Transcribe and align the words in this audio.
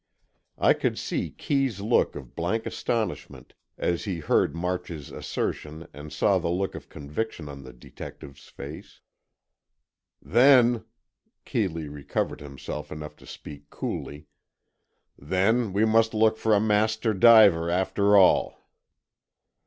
I 0.57 0.73
could 0.73 0.97
see 0.97 1.29
Kee's 1.29 1.79
look 1.79 2.15
of 2.15 2.35
blank 2.35 2.65
astonishment, 2.65 3.53
as 3.77 4.05
he 4.05 4.17
heard 4.17 4.55
March's 4.55 5.11
assertion 5.11 5.87
and 5.93 6.11
saw 6.11 6.39
the 6.39 6.49
look 6.49 6.73
of 6.73 6.89
conviction 6.89 7.47
on 7.47 7.61
the 7.61 7.71
detective's 7.71 8.47
face. 8.49 8.99
"Then," 10.19 10.85
Keeley 11.45 11.87
recovered 11.87 12.41
himself 12.41 12.91
enough 12.91 13.15
to 13.17 13.27
speak 13.27 13.69
coolly, 13.69 14.25
"then, 15.19 15.71
we 15.71 15.85
must 15.85 16.15
look 16.15 16.35
for 16.35 16.55
a 16.55 16.59
master 16.59 17.13
diver, 17.13 17.69
after 17.69 18.17
all." 18.17 18.65